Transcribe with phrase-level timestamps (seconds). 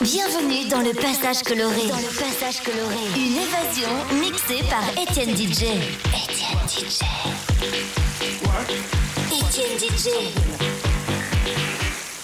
[0.00, 1.86] Bienvenue dans le passage coloré.
[1.88, 2.96] Dans le passage coloré.
[3.14, 5.64] Une évasion mixée par Étienne DJ.
[6.14, 7.02] Étienne DJ.
[9.30, 10.08] Étienne DJ.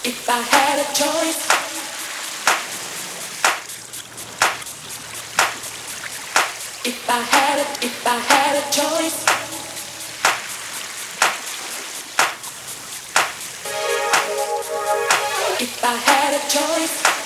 [0.05, 1.49] If I had a choice.
[6.87, 9.44] If I had a, if I had a choice.
[16.49, 17.24] Choice.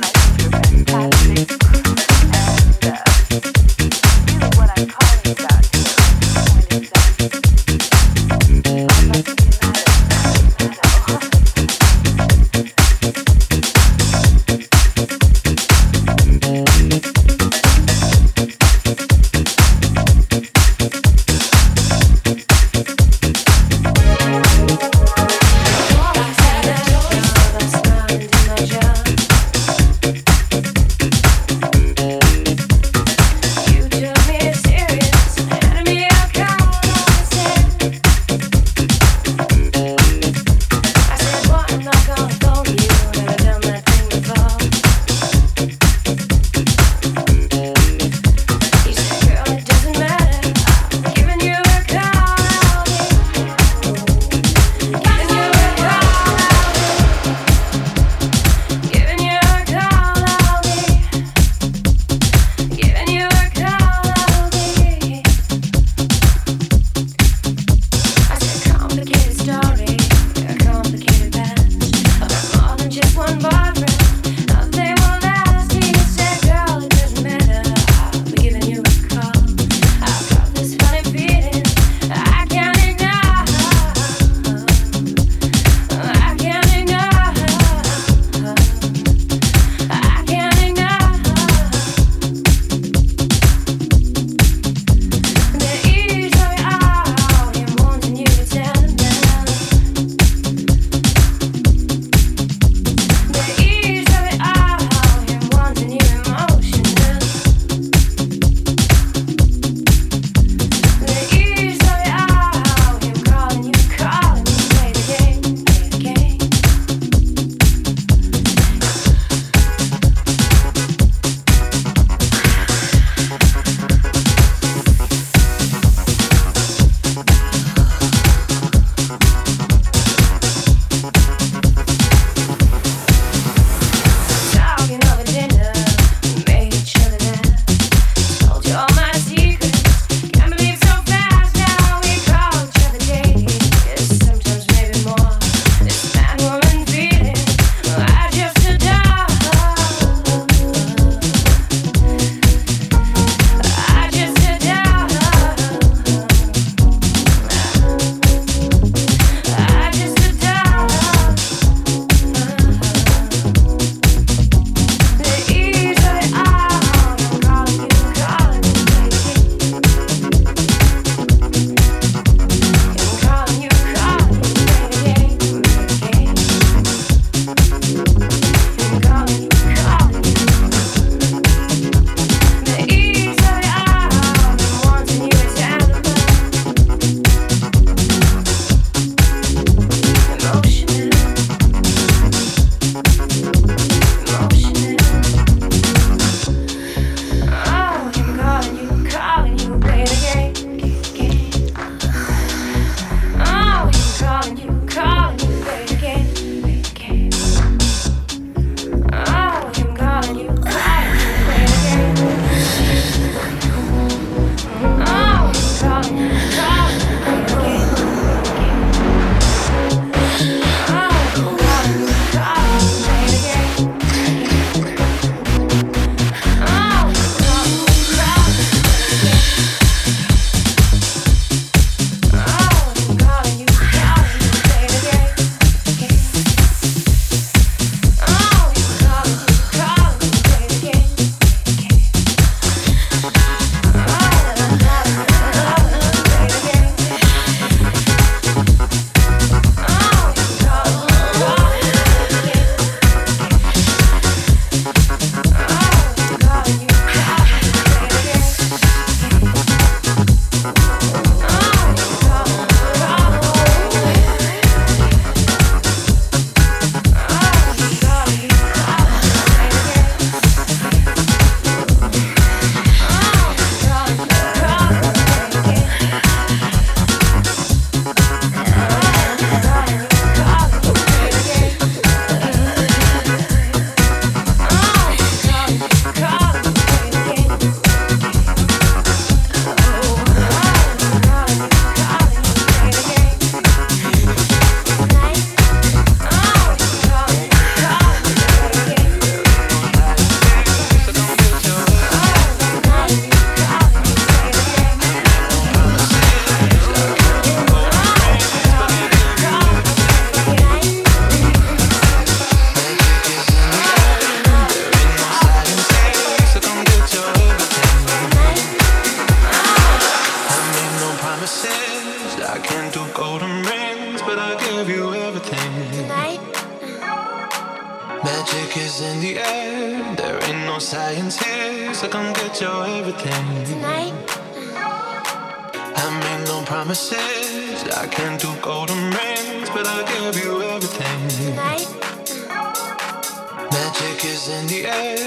[0.00, 0.79] know.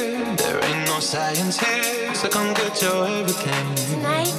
[0.03, 3.75] There ain't no science here, so come get your everything.
[3.87, 4.33] Tonight.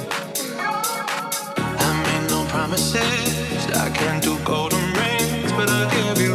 [1.57, 3.65] I made no promises.
[3.75, 6.34] I can't do golden rings, but I'll give you.